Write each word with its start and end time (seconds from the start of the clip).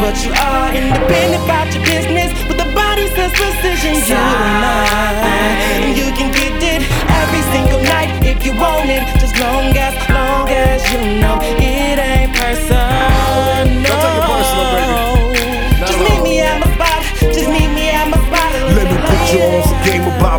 What 0.00 0.22
you 0.24 0.32
are. 0.32 0.74
Independent 0.74 1.42
about 1.44 1.72
your 1.74 1.82
business 1.82 2.30
with 2.46 2.60
a 2.60 2.68
body 2.74 3.08
says 3.16 3.32
precision. 3.32 3.96
You 3.96 4.16
and 4.16 4.64
I, 4.64 5.16
and 5.80 5.96
you 5.96 6.12
can 6.12 6.30
get 6.32 6.52
it 6.62 6.82
every 7.22 7.42
single 7.54 7.80
night 7.80 8.12
if 8.22 8.44
you 8.44 8.52
want 8.52 8.90
it. 8.90 9.02
Just 9.18 9.40
long 9.40 9.74
as, 9.76 9.94
long 10.10 10.25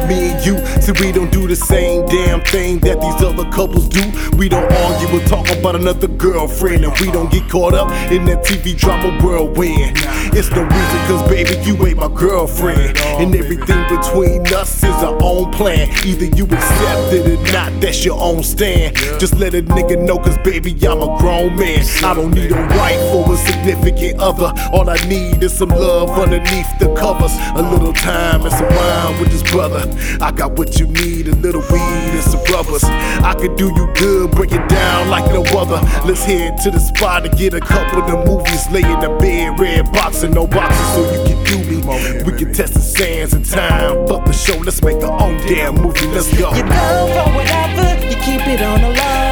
me 0.07 0.31
and 0.31 0.45
you. 0.45 0.57
See, 0.81 0.93
we 1.03 1.11
don't 1.11 1.31
do 1.31 1.47
the 1.47 1.55
same 1.55 2.05
damn 2.07 2.41
thing 2.41 2.79
that 2.79 3.01
these 3.01 3.21
other 3.21 3.49
couples 3.51 3.87
do. 3.87 4.03
We 4.37 4.49
don't 4.49 4.71
argue 4.71 5.17
or 5.17 5.23
talk 5.25 5.49
about 5.49 5.75
another 5.75 6.07
girlfriend, 6.07 6.85
and 6.85 6.93
we 6.99 7.11
don't 7.11 7.31
get 7.31 7.49
caught 7.49 7.73
up 7.73 7.91
in 8.11 8.25
that 8.25 8.43
TV 8.43 8.75
drama 8.77 9.21
whirlwind. 9.23 9.97
It's 10.33 10.49
no 10.51 10.63
reason, 10.63 10.99
cause 11.07 11.27
baby, 11.29 11.57
you 11.65 11.73
ain't 11.85 11.97
my 11.97 12.07
girlfriend. 12.07 12.97
And 13.19 13.35
everything 13.35 13.83
between 13.89 14.41
us 14.53 14.83
is 14.83 14.95
our 15.03 15.17
own 15.21 15.51
plan. 15.51 15.89
Either 16.05 16.25
you 16.25 16.45
accept 16.45 17.13
it 17.13 17.25
or 17.27 17.51
not, 17.51 17.81
that's 17.81 18.05
your 18.05 18.19
own 18.21 18.43
stand. 18.43 18.95
Just 19.19 19.35
let 19.35 19.53
a 19.53 19.61
nigga 19.61 20.01
know, 20.01 20.17
cause 20.17 20.37
baby, 20.39 20.71
I'm 20.87 21.01
a 21.01 21.17
grown 21.19 21.55
man. 21.55 21.83
I 22.03 22.13
don't 22.13 22.31
need 22.31 22.51
a 22.51 22.67
wife 22.77 23.01
or 23.13 23.33
a 23.33 23.37
significant 23.37 24.19
other. 24.19 24.53
All 24.71 24.89
I 24.89 24.97
need 25.07 25.43
is 25.43 25.57
some 25.57 25.69
love 25.69 26.09
underneath 26.11 26.67
the 26.79 26.93
covers. 26.95 27.33
A 27.55 27.61
little 27.61 27.93
time 27.93 28.41
and 28.41 28.53
some 28.53 28.69
wine 28.69 29.19
with 29.19 29.31
this 29.31 29.43
brother. 29.57 29.89
I 30.21 30.31
got 30.31 30.51
what 30.51 30.79
you 30.79 30.85
need, 30.85 31.27
a 31.27 31.35
little 31.35 31.61
weed 31.71 32.11
and 32.13 32.21
some 32.21 32.43
rubbers. 32.53 32.83
I 32.83 33.33
could 33.33 33.55
do 33.55 33.73
you 33.75 33.91
good, 33.95 34.29
break 34.29 34.51
it 34.51 34.69
down 34.69 35.09
like 35.09 35.25
no 35.33 35.41
other. 35.57 35.81
Let's 36.05 36.23
head 36.23 36.59
to 36.61 36.69
the 36.69 36.79
spot 36.79 37.25
and 37.25 37.35
get 37.35 37.55
a 37.55 37.59
couple 37.59 38.03
of 38.03 38.05
the 38.07 38.17
movies. 38.29 38.69
Lay 38.69 38.83
in 38.83 38.99
the 38.99 39.09
bed, 39.19 39.59
red 39.59 39.91
box 39.91 40.21
and 40.21 40.35
no 40.35 40.45
boxes 40.45 40.87
so 40.93 41.01
you 41.11 41.21
can 41.25 41.43
do 41.45 41.57
me. 41.69 41.77
We 42.23 42.37
can 42.37 42.53
test 42.53 42.75
the 42.75 42.81
sands 42.81 43.33
in 43.33 43.41
time. 43.41 44.05
Fuck 44.07 44.25
the 44.25 44.31
show, 44.31 44.57
let's 44.59 44.83
make 44.83 44.97
our 44.97 45.19
own 45.23 45.37
damn 45.47 45.73
movie. 45.73 46.05
Let's 46.07 46.29
go. 46.37 46.53
You 46.53 46.61
go 46.61 47.07
for 47.15 47.27
whatever, 47.33 48.05
you 48.05 48.15
keep 48.27 48.45
it 48.45 48.61
on 48.61 48.81
the 48.81 48.89
low. 48.89 49.26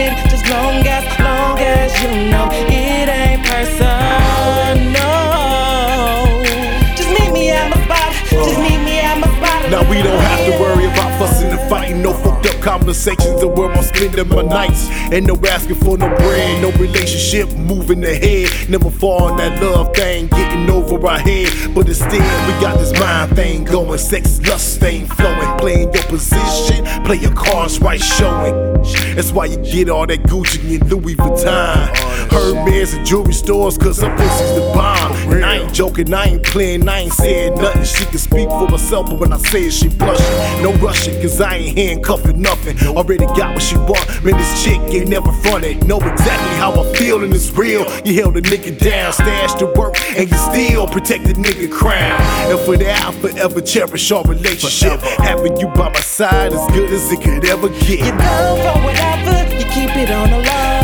It. 0.00 0.30
Just 0.30 0.48
long 0.50 0.86
as, 0.86 1.04
long 1.20 1.58
as 1.58 2.02
you 2.02 2.30
know 2.30 2.45
conversations 12.86 13.42
of 13.42 13.58
where 13.58 13.68
I'm 13.72 13.82
spending 13.82 14.28
my 14.28 14.42
nights. 14.42 14.88
Ain't 15.12 15.26
no 15.26 15.34
asking 15.48 15.74
for 15.74 15.98
no 15.98 16.08
bread, 16.08 16.62
no 16.62 16.70
relationship 16.78 17.52
moving 17.58 18.04
ahead. 18.04 18.48
Never 18.70 18.90
fall 18.90 19.34
that 19.34 19.60
love 19.60 19.92
thing, 19.92 20.28
getting 20.28 20.70
over 20.70 21.04
our 21.04 21.18
head. 21.18 21.48
But 21.74 21.88
instead, 21.88 22.12
we 22.12 22.60
got 22.60 22.78
this 22.78 22.92
mind 23.00 23.34
thing 23.34 23.64
going, 23.64 23.98
sex, 23.98 24.40
lust 24.46 24.78
thing 24.78 25.04
flowing. 25.06 25.58
Playing 25.58 25.92
your 25.92 26.04
position, 26.04 26.84
play 27.04 27.16
your 27.16 27.34
cards 27.34 27.80
right, 27.80 28.00
showing. 28.00 28.54
That's 29.16 29.32
why 29.32 29.46
you 29.46 29.56
get 29.56 29.90
all 29.90 30.06
that 30.06 30.22
Gucci 30.22 30.80
and 30.80 30.88
Louis 30.88 31.16
Vuitton. 31.16 31.88
Hermes 32.30 32.94
and 32.94 33.04
jewelry 33.04 33.32
stores, 33.32 33.76
cause 33.76 34.00
her 34.00 34.14
pussy's 34.16 34.54
the 34.54 34.70
bomb. 34.74 35.12
And 35.32 35.44
I 35.44 35.56
ain't 35.58 35.74
joking, 35.74 36.14
I 36.14 36.26
ain't 36.26 36.44
playing, 36.44 36.88
I 36.88 37.00
ain't 37.00 37.12
saying 37.12 37.56
nothing. 37.56 37.82
She 37.82 38.04
can 38.04 38.18
speak 38.18 38.48
for 38.48 38.70
herself, 38.70 39.10
but 39.10 39.18
when 39.18 39.32
I 39.32 39.38
say 39.38 39.66
it, 39.66 39.72
she 39.72 39.88
blushing. 39.88 40.62
No 40.62 40.72
rushing, 40.74 41.20
cause 41.20 41.40
I 41.40 41.56
ain't 41.56 41.78
handcuffing 41.78 42.40
nothing. 42.40 42.75
Already 42.96 43.26
got 43.26 43.54
what 43.54 43.62
she 43.62 43.76
want, 43.76 44.06
man, 44.24 44.36
this 44.36 44.64
chick 44.64 44.80
ain't 44.88 45.08
never 45.08 45.30
fronted. 45.32 45.86
Know 45.86 45.98
exactly 45.98 46.56
how 46.56 46.72
I 46.80 46.92
feel, 46.94 47.22
and 47.22 47.32
it's 47.34 47.50
real. 47.50 47.84
You 48.04 48.14
held 48.22 48.36
a 48.36 48.42
nigga 48.42 48.78
down, 48.78 49.12
stashed 49.12 49.58
the 49.58 49.66
work, 49.66 49.96
and 50.16 50.30
you 50.30 50.36
still 50.36 50.86
protect 50.86 51.24
the 51.24 51.34
nigga 51.34 51.70
crown. 51.70 52.20
And 52.50 52.58
for 52.60 52.76
that, 52.76 53.04
I'll 53.04 53.12
forever 53.12 53.60
cherish 53.60 54.10
our 54.12 54.24
relationship. 54.24 55.00
Having 55.20 55.58
you 55.58 55.68
by 55.68 55.90
my 55.90 56.00
side 56.00 56.52
as 56.52 56.66
good 56.72 56.90
as 56.92 57.10
it 57.12 57.20
could 57.20 57.44
ever 57.44 57.68
You 57.68 57.96
get. 57.98 58.18
go 58.18 58.56
for 58.56 58.84
whatever, 58.84 59.54
you 59.54 59.64
keep 59.66 59.94
it 59.96 60.10
on 60.10 60.30
the 60.30 60.38
low. 60.38 60.75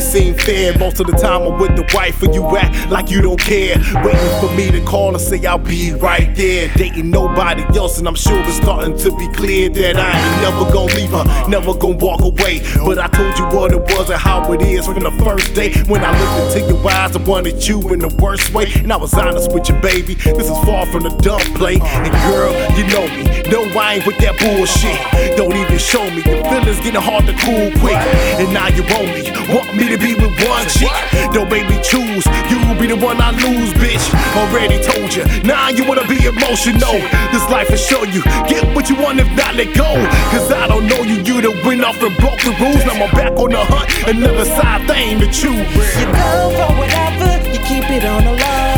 Always 0.00 0.12
seem 0.12 0.34
fair. 0.34 0.76
Most 0.78 1.00
of 1.00 1.06
the 1.06 1.12
time 1.12 1.42
I'm 1.42 1.58
with 1.58 1.76
the 1.76 1.88
wife 1.94 2.22
and 2.22 2.34
you 2.34 2.44
act 2.56 2.90
like 2.90 3.10
you 3.10 3.20
don't 3.20 3.40
care. 3.40 3.76
Waiting 4.04 4.40
for 4.40 4.54
me 4.56 4.70
to 4.70 4.84
call 4.84 5.10
and 5.10 5.20
say 5.20 5.44
I'll 5.46 5.58
be 5.58 5.92
right 5.92 6.34
there. 6.34 6.68
Dating 6.74 7.10
nobody 7.10 7.62
else, 7.76 7.98
and 7.98 8.08
I'm 8.08 8.14
sure 8.14 8.40
it's 8.40 8.56
starting 8.56 8.96
to 8.98 9.16
be 9.16 9.28
clear 9.28 9.68
that 9.68 9.96
I 9.96 10.10
ain't 10.18 10.42
never 10.42 10.72
gonna 10.72 10.94
leave 10.94 11.10
her, 11.10 11.48
never 11.48 11.74
gonna 11.74 11.96
walk 11.96 12.22
away. 12.22 12.60
But 12.84 12.98
I 12.98 13.08
told 13.08 13.38
you 13.38 13.44
what 13.56 13.72
it 13.72 13.80
was 13.80 14.10
and 14.10 14.20
how 14.20 14.52
it 14.52 14.62
is 14.62 14.86
from 14.86 15.00
the 15.00 15.10
first 15.24 15.54
day. 15.54 15.72
When 15.84 16.02
I 16.04 16.10
looked 16.18 16.56
into 16.56 16.72
your 16.72 16.90
eyes, 16.90 17.16
I 17.16 17.22
wanted 17.22 17.66
you 17.66 17.80
in 17.92 18.00
the 18.00 18.14
worst 18.20 18.52
way. 18.52 18.72
And 18.76 18.92
I 18.92 18.96
was 18.96 19.14
honest 19.14 19.52
with 19.52 19.68
you, 19.68 19.74
baby. 19.80 20.14
This 20.14 20.48
is 20.50 20.58
far 20.64 20.86
from 20.86 21.02
the 21.02 21.10
dumb 21.22 21.42
play. 21.54 21.78
And 21.80 22.12
girl, 22.30 22.52
you 22.76 22.86
know 22.88 23.06
me. 23.16 23.29
I 23.76 23.94
ain't 23.94 24.06
with 24.06 24.18
that 24.18 24.38
bullshit. 24.38 24.98
Don't 25.36 25.54
even 25.54 25.78
show 25.78 26.02
me. 26.10 26.22
Your 26.26 26.42
feelings 26.50 26.80
getting 26.80 27.00
hard 27.00 27.26
to 27.26 27.34
cool 27.38 27.70
quick. 27.78 27.98
And 28.40 28.52
now 28.52 28.68
you 28.68 28.82
want 28.90 29.10
me. 29.14 29.30
Want 29.52 29.70
me 29.74 29.88
to 29.90 29.98
be 29.98 30.14
with 30.14 30.34
one 30.42 30.66
chick. 30.68 30.90
Don't 31.30 31.50
make 31.50 31.68
me 31.68 31.78
choose. 31.82 32.24
You 32.50 32.58
will 32.66 32.78
be 32.78 32.86
the 32.86 32.98
one 32.98 33.20
I 33.20 33.30
lose, 33.30 33.72
bitch. 33.78 34.02
Already 34.34 34.82
told 34.82 35.14
you. 35.14 35.24
Now 35.46 35.68
you 35.70 35.86
wanna 35.86 36.06
be 36.06 36.18
emotional. 36.26 36.98
This 37.30 37.44
life 37.50 37.70
will 37.70 37.80
show 37.80 38.02
you. 38.04 38.22
Get 38.50 38.66
what 38.74 38.88
you 38.88 38.96
want 38.96 39.20
if 39.20 39.30
not 39.36 39.54
let 39.54 39.74
go. 39.76 39.90
Cause 40.34 40.50
I 40.50 40.66
don't 40.66 40.86
know 40.86 41.02
you. 41.02 41.22
You 41.22 41.40
the 41.40 41.52
win 41.66 41.84
off 41.84 42.02
and 42.02 42.16
broke 42.18 42.40
the 42.42 42.54
rules. 42.58 42.82
Now 42.86 42.98
I'm 43.04 43.10
back 43.14 43.32
on 43.38 43.50
the 43.50 43.62
hunt. 43.62 43.86
Another 44.08 44.44
side 44.44 44.86
thing 44.88 45.20
to 45.20 45.26
choose. 45.26 45.68
You 45.98 46.06
go 46.10 46.50
for 46.58 46.70
whatever, 46.78 47.38
you 47.52 47.60
keep 47.66 47.86
it 47.90 48.04
on 48.04 48.24
the 48.24 48.32
low. 48.32 48.69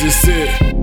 This 0.00 0.28
is. 0.28 0.77